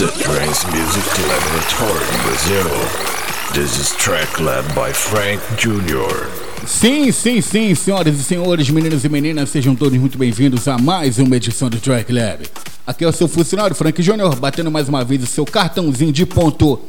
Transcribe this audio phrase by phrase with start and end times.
[0.00, 2.70] The Trance Music Laboratory in Brazil.
[3.52, 6.66] This is track led by Frank Jr.
[6.66, 11.18] Sim, sim, sim, senhoras e senhores, meninos e meninas, sejam todos muito bem-vindos a mais
[11.18, 12.46] uma edição do Track Lab.
[12.86, 16.24] Aqui é o seu funcionário Frank Jr., batendo mais uma vez o seu cartãozinho de
[16.24, 16.80] ponto.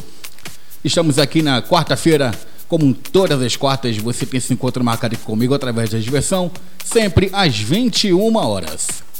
[0.82, 2.32] Estamos aqui na quarta-feira,
[2.70, 6.50] como todas as quartas, você tem esse encontro marcado comigo através da diversão,
[6.86, 9.11] sempre às 21 horas.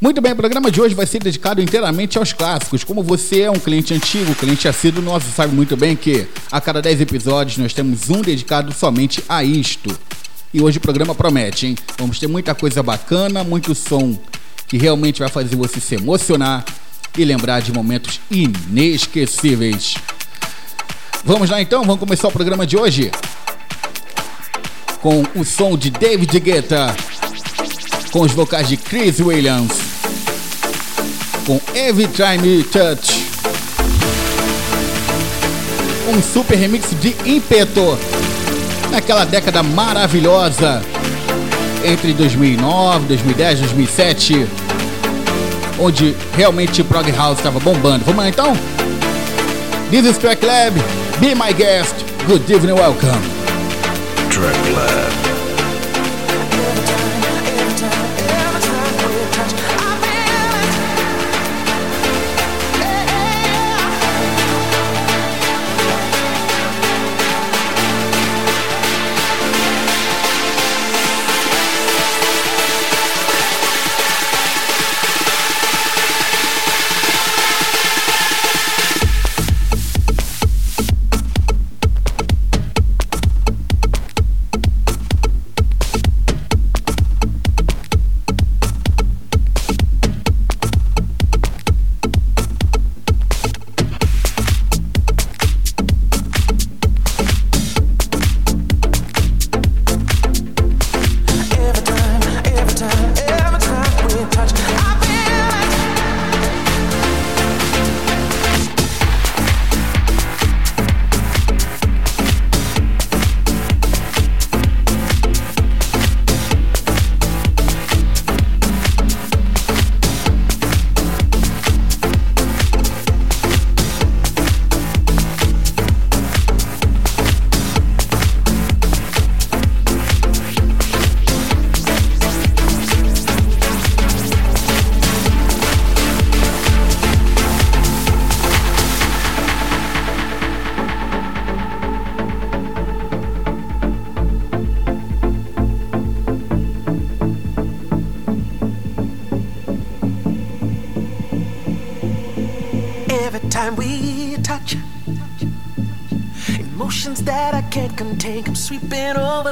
[0.00, 2.84] Muito bem, o programa de hoje vai ser dedicado inteiramente aos clássicos.
[2.84, 6.80] Como você é um cliente antigo, cliente assíduo nosso, sabe muito bem que a cada
[6.80, 9.90] 10 episódios nós temos um dedicado somente a isto.
[10.54, 11.76] E hoje o programa promete, hein?
[11.98, 14.16] Vamos ter muita coisa bacana, muito som
[14.68, 16.64] que realmente vai fazer você se emocionar
[17.16, 19.96] e lembrar de momentos inesquecíveis.
[21.24, 23.10] Vamos lá então, vamos começar o programa de hoje
[25.02, 26.94] com o som de David Guetta,
[28.12, 29.87] com os vocais de Chris Williams
[31.48, 33.26] com Every Time You Touch.
[36.06, 37.98] Um super remix de ímpeto
[38.90, 40.82] naquela década maravilhosa
[41.82, 44.46] entre 2009, 2010, 2007,
[45.78, 48.04] onde realmente Prog House estava bombando.
[48.04, 48.52] Vamos lá então?
[49.90, 50.78] This is Track Lab.
[51.18, 51.94] Be my guest.
[52.26, 53.22] Good evening, welcome.
[54.30, 55.27] Track Lab.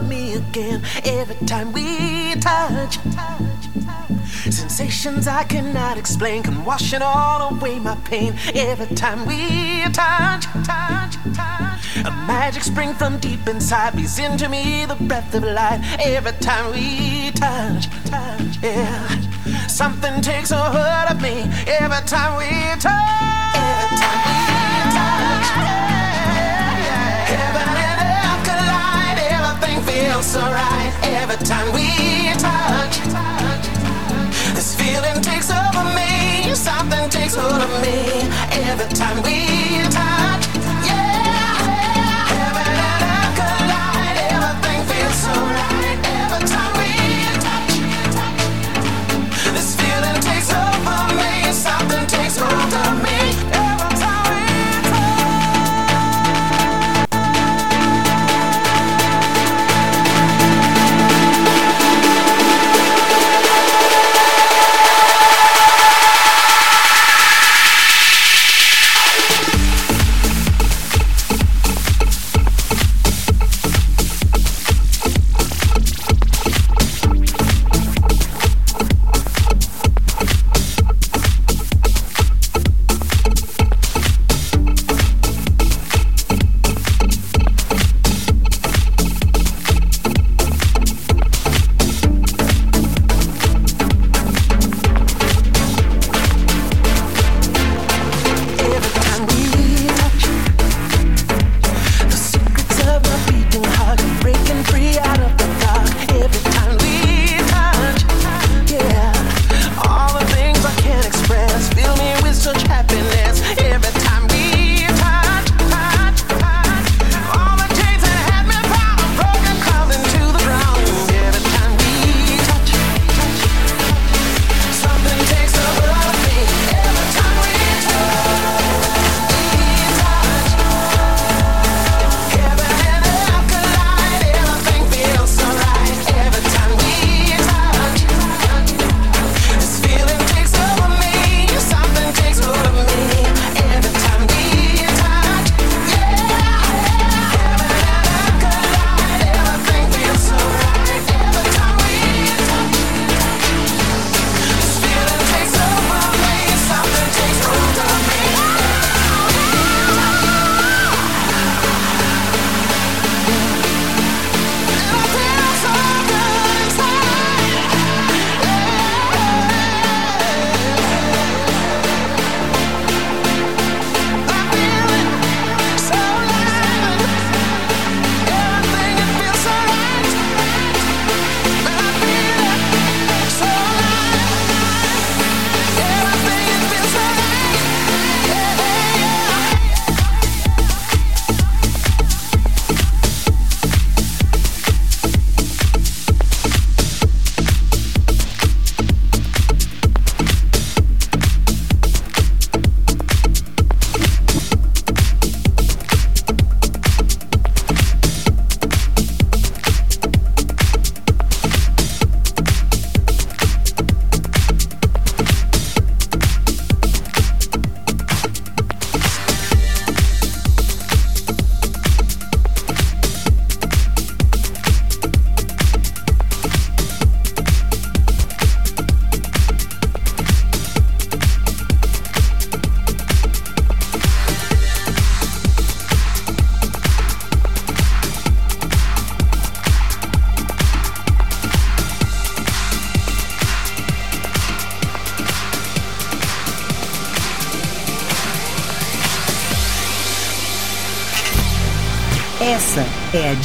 [0.02, 2.98] Me again every time we touch.
[4.50, 10.46] Sensations I cannot explain come washing all away my pain every time we touch.
[12.04, 16.72] A magic spring from deep inside breathes into me the breath of life every time
[16.72, 17.88] we touch.
[18.04, 19.08] touch yeah.
[19.66, 23.15] Something takes a hold of me every time we touch.
[29.96, 31.88] Feels so right every time we
[32.38, 32.96] touch.
[34.54, 37.98] This feeling takes over me, something takes hold of me
[38.68, 40.05] every time we touch.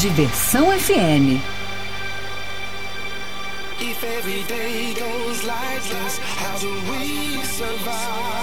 [0.01, 1.39] Diversão FM.
[3.80, 8.40] If every day goes like this, how do we survive?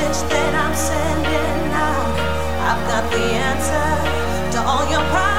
[0.00, 2.16] message that I'm sending out.
[2.68, 5.29] I've got the answer to all your problems.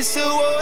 [0.00, 0.59] It's a waterfall.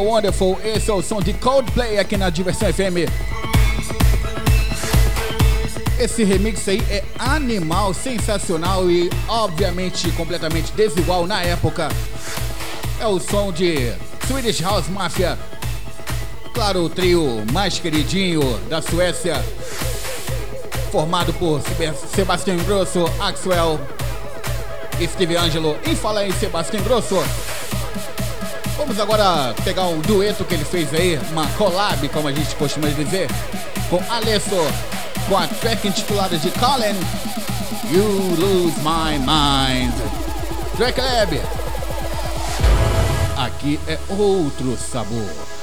[0.00, 0.58] A Wonderful.
[0.64, 3.06] Esse é o som de Coldplay aqui na Diversão FM.
[5.98, 11.90] Esse remix aí é animal, sensacional e obviamente completamente desigual na época.
[12.98, 13.92] É o som de
[14.26, 15.38] Swedish House Mafia.
[16.54, 19.44] Claro, o trio mais queridinho da Suécia,
[20.90, 21.60] formado por
[22.14, 23.78] Sebastian Grosso, Axwell
[24.98, 25.76] e Steve Angelo.
[25.86, 27.22] E fala em Sebastian Grosso,
[28.80, 32.88] Vamos agora pegar um dueto que ele fez aí, uma collab, como a gente costuma
[32.88, 33.28] dizer,
[33.90, 34.56] com Alesso,
[35.28, 36.96] com a track intitulada de Colin,
[37.92, 38.06] You
[38.38, 39.92] Lose My Mind.
[40.78, 41.42] Track Lab.
[43.36, 45.59] Aqui é outro sabor.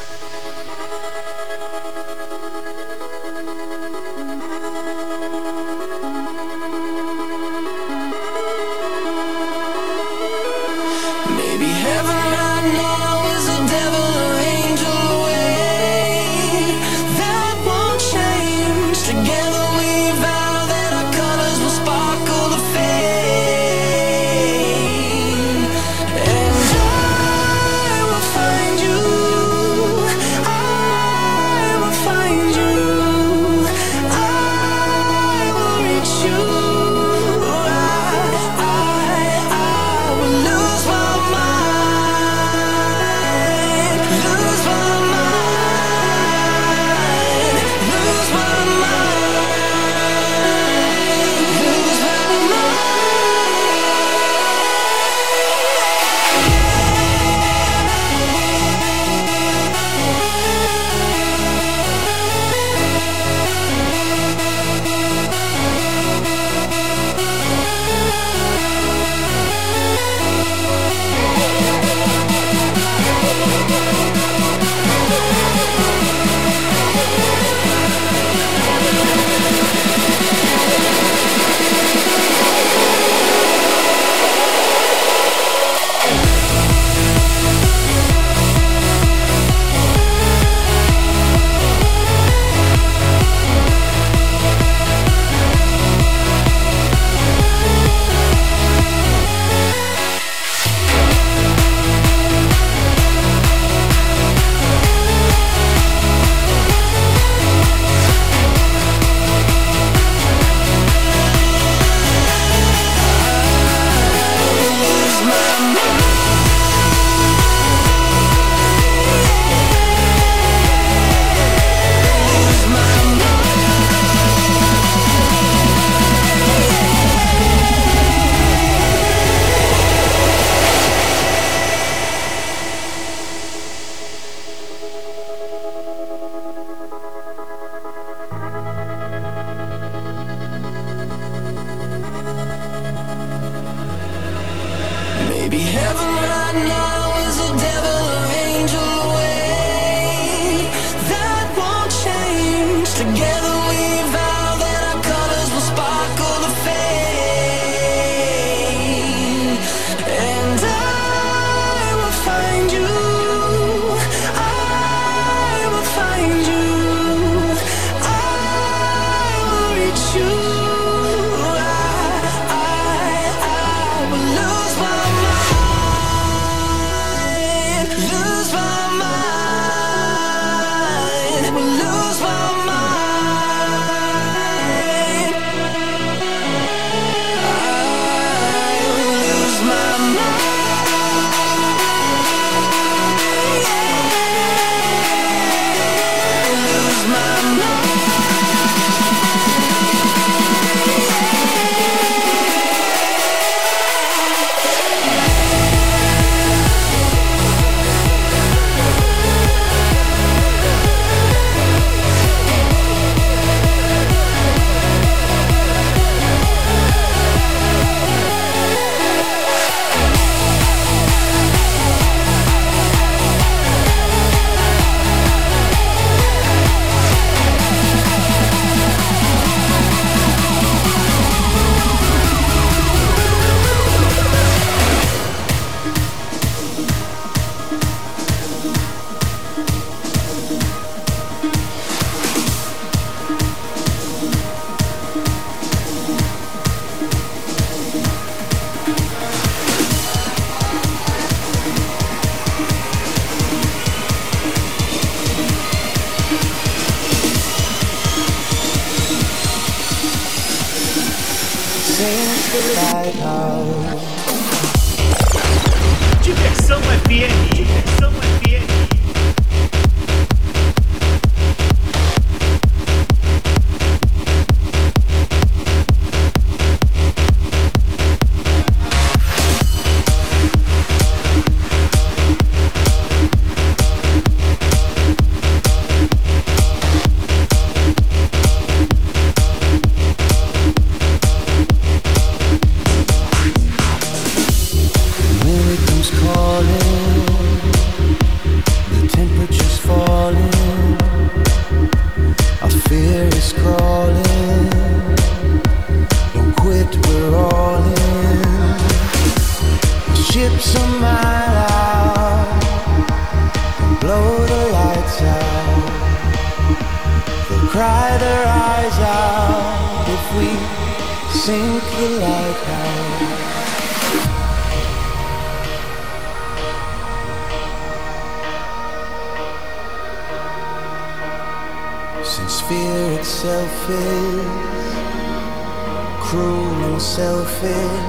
[336.27, 338.03] cruel and selfish,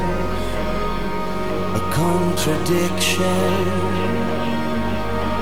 [1.79, 3.53] a contradiction,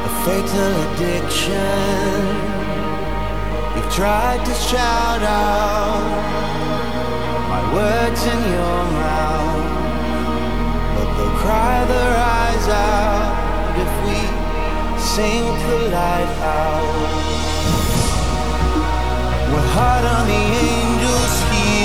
[0.05, 2.21] a fatal addiction.
[3.75, 6.05] You've tried to shout out
[7.49, 9.65] my words in your mouth,
[10.97, 14.19] but they'll cry their eyes out if we
[15.01, 16.97] sink the light out.
[19.51, 21.46] We're hot on the angels.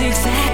[0.00, 0.49] zigzag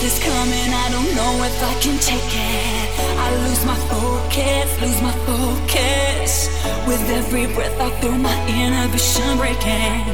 [0.00, 3.00] night is coming, I don't know if I can take it.
[3.18, 6.48] I lose my focus, lose my focus.
[6.86, 10.04] With every breath, I feel my inhibition breaking.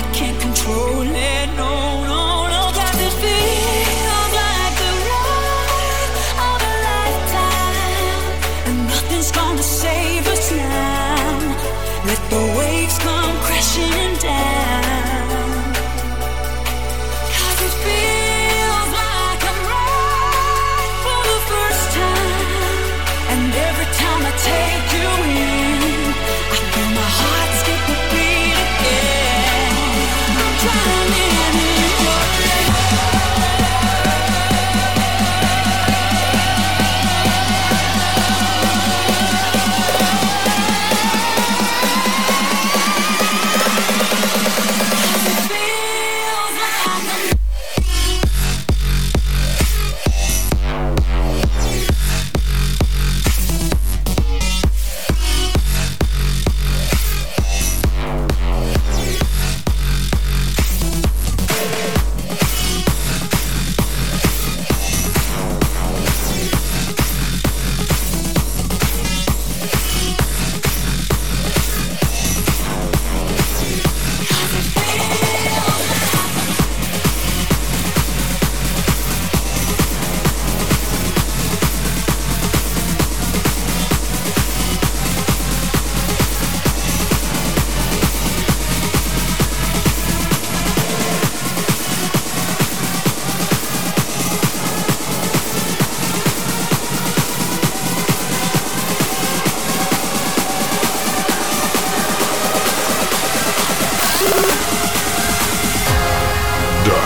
[0.00, 2.62] I can't control it, no, no, no.
[2.74, 6.12] Does it feel like the ride
[6.48, 8.22] of a lifetime?
[8.68, 11.38] And nothing's gonna save us now.
[12.06, 14.13] Let the waves come crashing.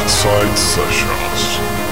[0.08, 1.87] Side Sessions.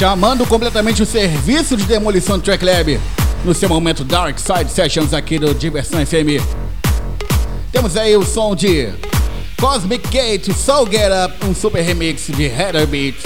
[0.00, 2.98] Chamando completamente o serviço de demolição do Track Lab
[3.44, 6.42] no seu momento Dark Side Sessions aqui do Diversão FM.
[7.70, 8.88] Temos aí o som de
[9.60, 13.22] Cosmic Gate, Soul Get Up, um super remix de Header Beats.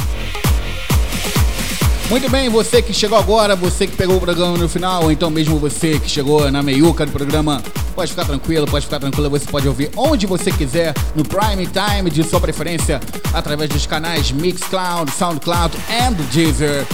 [2.10, 5.30] Muito bem, você que chegou agora, você que pegou o programa no final, ou então
[5.30, 7.62] mesmo você que chegou na meiuca do programa,
[7.95, 12.11] pode ficar tranquilo, pode ficar tranquilo, você pode ouvir onde você quiser, no Prime Time
[12.11, 13.01] de sua preferência,
[13.32, 16.86] através dos canais Mixcloud, Soundcloud e Deezer.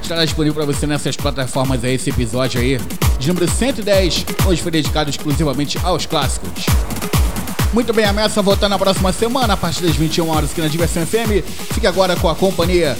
[0.00, 2.78] Estará disponível para você nessas plataformas aí, esse episódio aí,
[3.18, 6.66] de número 110, hoje foi dedicado exclusivamente aos clássicos.
[7.72, 11.06] Muito bem, a voltar na próxima semana, a partir das 21 horas aqui na Diversão
[11.06, 11.42] FM.
[11.72, 12.96] Fique agora com a companhia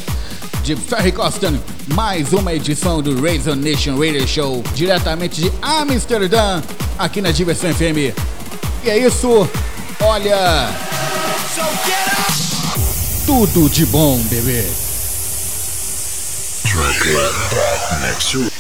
[0.63, 1.59] de Ferry Costan,
[1.89, 6.63] mais uma edição do Razor Nation Radio Show, diretamente de Amsterdã,
[6.99, 8.15] aqui na Diversão FM.
[8.85, 9.49] E é isso,
[10.01, 10.71] olha.
[13.27, 14.65] Tudo de bom, bebê.
[16.75, 18.52] Lab back next.